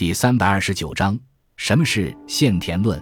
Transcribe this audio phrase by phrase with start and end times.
[0.00, 1.20] 第三百二十九章：
[1.58, 2.98] 什么是限田论？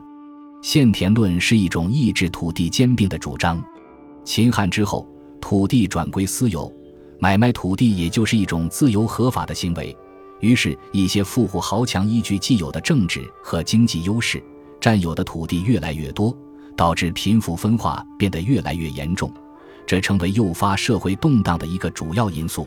[0.65, 3.63] 限田论是一种抑制土地兼并的主张。
[4.25, 5.09] 秦汉之后，
[5.41, 6.69] 土地转归私有，
[7.21, 9.97] 买卖土地也就是一种自由合法的行为。
[10.41, 14.43] 于是，一些富户豪强依据既有的政治和经济优势，
[14.81, 16.37] 占有的土地越来越多，
[16.77, 19.33] 导致贫富分化变得越来越严重。
[19.87, 22.67] 这成为诱发社会动荡的一个主要因素。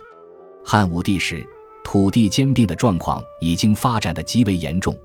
[0.64, 1.46] 汉武帝时，
[1.92, 4.98] 土地兼并的状况已经发展的极为严重，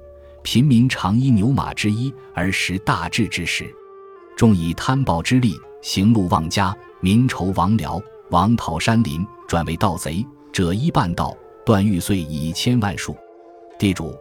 [0.44, 3.68] 贫民常依牛马之一而食大治之时，
[4.36, 13.16] 众以贪暴之力行路妄家，民仇亡辽，王讨山林，转为盗贼者一半盗，断玉碎以千万数。
[13.80, 14.14] 地主、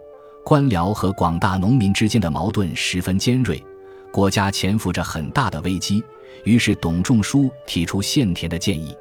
[0.44, 3.64] 官僚和广大农民之间的矛盾十分尖锐，
[4.12, 6.04] 国家潜伏着很大的危机。
[6.46, 8.92] 于是，董仲舒提出限田的建议。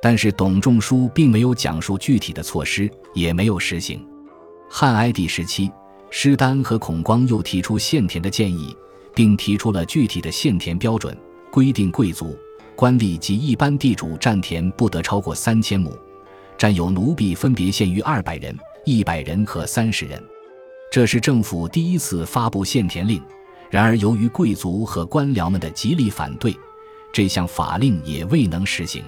[0.00, 4.06] 但是董仲舒并没有讲述具体的措施，也没有实行。
[4.70, 5.70] 汉哀帝时期，
[6.10, 8.76] 施丹和孔光又提出限田的建议，
[9.14, 11.16] 并提出了具体的限田标准，
[11.50, 12.38] 规定贵族、
[12.76, 15.92] 官吏及一般地主占田不得超过三千亩，
[16.56, 20.22] 占有奴婢分别限于二百人、一百人和三十人。
[20.92, 23.20] 这是政府第一次发布限田令。
[23.70, 26.56] 然而，由于贵族和官僚们的极力反对，
[27.12, 29.02] 这项法令也未能实行。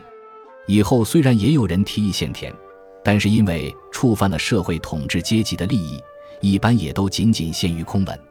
[0.70, 2.54] 以后虽然也有人提议限田，
[3.02, 6.00] 但是因为触犯了社会统治阶级的利益，
[6.40, 8.29] 一般也都仅仅限于空文。